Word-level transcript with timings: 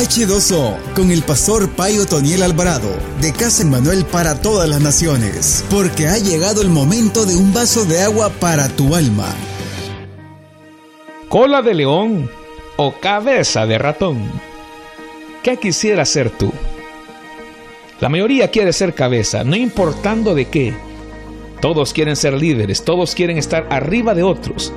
H2O 0.00 0.94
con 0.94 1.10
el 1.10 1.22
pastor 1.22 1.68
Payo 1.72 2.06
Toniel 2.06 2.42
Alvarado 2.42 2.88
de 3.20 3.34
Casa 3.34 3.66
Manuel 3.66 4.06
para 4.06 4.40
todas 4.40 4.66
las 4.66 4.80
naciones, 4.80 5.62
porque 5.68 6.08
ha 6.08 6.16
llegado 6.16 6.62
el 6.62 6.70
momento 6.70 7.26
de 7.26 7.36
un 7.36 7.52
vaso 7.52 7.84
de 7.84 8.00
agua 8.00 8.30
para 8.40 8.68
tu 8.70 8.94
alma. 8.94 9.26
Cola 11.28 11.60
de 11.60 11.74
león 11.74 12.30
o 12.78 12.94
cabeza 12.98 13.66
de 13.66 13.76
ratón. 13.76 14.22
¿Qué 15.42 15.58
quisiera 15.58 16.06
ser 16.06 16.30
tú? 16.30 16.50
La 18.00 18.08
mayoría 18.08 18.50
quiere 18.50 18.72
ser 18.72 18.94
cabeza, 18.94 19.44
no 19.44 19.54
importando 19.54 20.34
de 20.34 20.46
qué. 20.46 20.74
Todos 21.60 21.92
quieren 21.92 22.16
ser 22.16 22.32
líderes, 22.32 22.86
todos 22.86 23.14
quieren 23.14 23.36
estar 23.36 23.66
arriba 23.68 24.14
de 24.14 24.22
otros, 24.22 24.72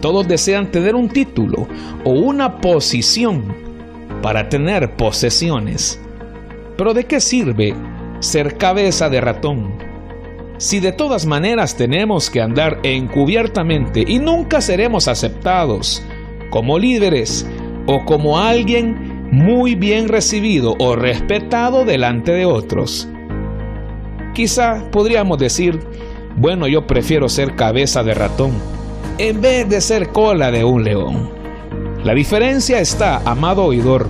todos 0.00 0.26
desean 0.26 0.70
tener 0.70 0.94
un 0.94 1.10
título 1.10 1.68
o 2.04 2.12
una 2.12 2.58
posición 2.62 3.70
para 4.22 4.48
tener 4.48 4.96
posesiones. 4.96 6.00
Pero 6.76 6.94
¿de 6.94 7.04
qué 7.04 7.20
sirve 7.20 7.74
ser 8.20 8.56
cabeza 8.56 9.10
de 9.10 9.20
ratón? 9.20 9.74
Si 10.58 10.80
de 10.80 10.92
todas 10.92 11.26
maneras 11.26 11.76
tenemos 11.76 12.30
que 12.30 12.40
andar 12.40 12.78
encubiertamente 12.84 14.04
y 14.06 14.18
nunca 14.18 14.60
seremos 14.60 15.08
aceptados 15.08 16.02
como 16.50 16.78
líderes 16.78 17.46
o 17.86 18.04
como 18.04 18.38
alguien 18.38 19.28
muy 19.32 19.74
bien 19.74 20.08
recibido 20.08 20.76
o 20.78 20.94
respetado 20.94 21.84
delante 21.84 22.32
de 22.32 22.46
otros. 22.46 23.08
Quizá 24.34 24.88
podríamos 24.90 25.38
decir, 25.38 25.80
bueno, 26.36 26.68
yo 26.68 26.86
prefiero 26.86 27.28
ser 27.28 27.56
cabeza 27.56 28.02
de 28.02 28.14
ratón 28.14 28.52
en 29.18 29.40
vez 29.40 29.68
de 29.68 29.80
ser 29.80 30.08
cola 30.08 30.50
de 30.50 30.64
un 30.64 30.84
león. 30.84 31.41
La 32.04 32.14
diferencia 32.14 32.80
está, 32.80 33.22
amado 33.24 33.64
oidor, 33.64 34.08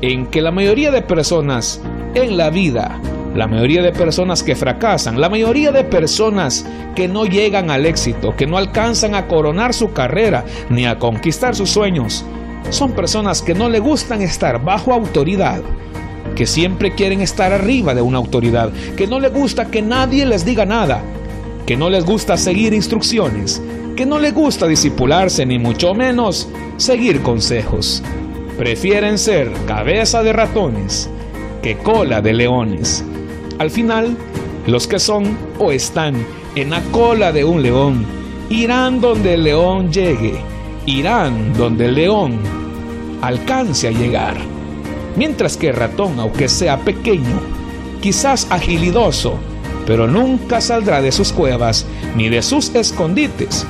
en 0.00 0.26
que 0.26 0.40
la 0.40 0.50
mayoría 0.50 0.90
de 0.90 1.02
personas 1.02 1.82
en 2.14 2.38
la 2.38 2.48
vida, 2.48 2.98
la 3.34 3.46
mayoría 3.46 3.82
de 3.82 3.92
personas 3.92 4.42
que 4.42 4.56
fracasan, 4.56 5.20
la 5.20 5.28
mayoría 5.28 5.70
de 5.70 5.84
personas 5.84 6.64
que 6.94 7.08
no 7.08 7.26
llegan 7.26 7.70
al 7.70 7.84
éxito, 7.84 8.34
que 8.34 8.46
no 8.46 8.56
alcanzan 8.56 9.14
a 9.14 9.28
coronar 9.28 9.74
su 9.74 9.92
carrera 9.92 10.46
ni 10.70 10.86
a 10.86 10.98
conquistar 10.98 11.54
sus 11.54 11.68
sueños, 11.68 12.24
son 12.70 12.92
personas 12.92 13.42
que 13.42 13.54
no 13.54 13.68
le 13.68 13.80
gustan 13.80 14.22
estar 14.22 14.64
bajo 14.64 14.94
autoridad, 14.94 15.60
que 16.34 16.46
siempre 16.46 16.94
quieren 16.94 17.20
estar 17.20 17.52
arriba 17.52 17.94
de 17.94 18.00
una 18.00 18.16
autoridad, 18.16 18.72
que 18.96 19.06
no 19.06 19.20
les 19.20 19.32
gusta 19.32 19.66
que 19.66 19.82
nadie 19.82 20.24
les 20.24 20.46
diga 20.46 20.64
nada, 20.64 21.02
que 21.66 21.76
no 21.76 21.90
les 21.90 22.06
gusta 22.06 22.38
seguir 22.38 22.72
instrucciones, 22.72 23.60
que 23.96 24.04
no 24.06 24.18
les 24.18 24.34
gusta 24.34 24.68
disipularse 24.68 25.46
ni 25.46 25.58
mucho 25.58 25.94
menos 25.94 26.48
seguir 26.76 27.22
consejos. 27.22 28.02
Prefieren 28.58 29.18
ser 29.18 29.50
cabeza 29.66 30.22
de 30.22 30.34
ratones 30.34 31.08
que 31.62 31.78
cola 31.78 32.20
de 32.20 32.34
leones. 32.34 33.02
Al 33.58 33.70
final, 33.70 34.16
los 34.66 34.86
que 34.86 34.98
son 34.98 35.36
o 35.58 35.72
están 35.72 36.14
en 36.54 36.70
la 36.70 36.82
cola 36.92 37.32
de 37.32 37.44
un 37.44 37.62
león 37.62 38.04
irán 38.50 39.00
donde 39.00 39.34
el 39.34 39.44
león 39.44 39.90
llegue, 39.90 40.34
irán 40.84 41.54
donde 41.54 41.86
el 41.86 41.94
león 41.94 42.38
alcance 43.22 43.88
a 43.88 43.92
llegar. 43.92 44.36
Mientras 45.16 45.56
que 45.56 45.68
el 45.68 45.74
ratón, 45.74 46.20
aunque 46.20 46.48
sea 46.48 46.78
pequeño, 46.78 47.40
quizás 48.02 48.46
agilidoso, 48.50 49.38
pero 49.86 50.06
nunca 50.06 50.60
saldrá 50.60 51.00
de 51.00 51.12
sus 51.12 51.32
cuevas 51.32 51.86
ni 52.14 52.28
de 52.28 52.42
sus 52.42 52.74
escondites, 52.74 53.66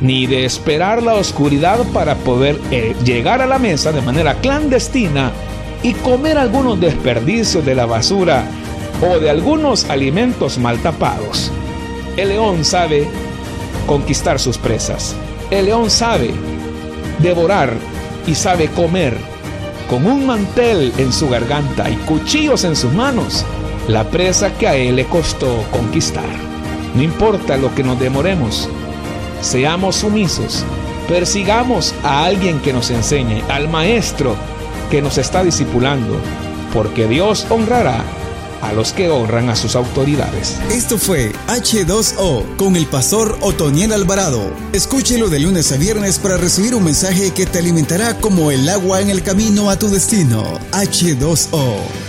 ni 0.00 0.26
de 0.26 0.44
esperar 0.44 1.02
la 1.02 1.14
oscuridad 1.14 1.78
para 1.92 2.14
poder 2.16 2.58
eh, 2.70 2.94
llegar 3.04 3.42
a 3.42 3.46
la 3.46 3.58
mesa 3.58 3.92
de 3.92 4.02
manera 4.02 4.34
clandestina 4.34 5.32
y 5.82 5.94
comer 5.94 6.38
algunos 6.38 6.80
desperdicios 6.80 7.64
de 7.64 7.74
la 7.74 7.86
basura 7.86 8.44
o 9.00 9.18
de 9.18 9.30
algunos 9.30 9.88
alimentos 9.90 10.58
mal 10.58 10.78
tapados. 10.78 11.50
El 12.16 12.30
león 12.30 12.64
sabe 12.64 13.08
conquistar 13.86 14.38
sus 14.40 14.58
presas. 14.58 15.14
El 15.50 15.66
león 15.66 15.90
sabe 15.90 16.32
devorar 17.20 17.72
y 18.26 18.34
sabe 18.34 18.68
comer 18.68 19.16
con 19.88 20.06
un 20.06 20.26
mantel 20.26 20.92
en 20.98 21.12
su 21.12 21.28
garganta 21.28 21.88
y 21.88 21.96
cuchillos 21.96 22.64
en 22.64 22.76
sus 22.76 22.92
manos 22.92 23.44
la 23.88 24.04
presa 24.04 24.52
que 24.52 24.68
a 24.68 24.74
él 24.74 24.96
le 24.96 25.06
costó 25.06 25.64
conquistar. 25.70 26.28
No 26.94 27.02
importa 27.02 27.56
lo 27.56 27.74
que 27.74 27.82
nos 27.82 27.98
demoremos, 27.98 28.68
seamos 29.40 29.96
sumisos, 29.96 30.64
persigamos 31.08 31.94
a 32.02 32.24
alguien 32.24 32.60
que 32.60 32.72
nos 32.72 32.90
enseñe, 32.90 33.42
al 33.48 33.68
maestro 33.68 34.36
que 34.90 35.02
nos 35.02 35.18
está 35.18 35.42
discipulando, 35.42 36.20
porque 36.72 37.06
Dios 37.06 37.46
honrará 37.50 38.04
a 38.62 38.72
los 38.72 38.92
que 38.92 39.08
honran 39.08 39.48
a 39.48 39.56
sus 39.56 39.76
autoridades. 39.76 40.56
Esto 40.70 40.98
fue 40.98 41.32
H2O 41.46 42.56
con 42.56 42.76
el 42.76 42.86
pastor 42.86 43.38
Otoniel 43.40 43.92
Alvarado. 43.92 44.52
Escúchelo 44.72 45.28
de 45.28 45.40
lunes 45.40 45.70
a 45.72 45.76
viernes 45.76 46.18
para 46.18 46.36
recibir 46.36 46.74
un 46.74 46.84
mensaje 46.84 47.30
que 47.30 47.46
te 47.46 47.58
alimentará 47.58 48.18
como 48.18 48.50
el 48.50 48.68
agua 48.68 49.00
en 49.00 49.10
el 49.10 49.22
camino 49.22 49.70
a 49.70 49.78
tu 49.78 49.88
destino. 49.88 50.42
H2O. 50.72 52.07